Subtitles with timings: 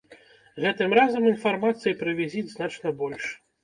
[0.65, 3.35] Гэтым разам інфармацыі пра візіт значна больш.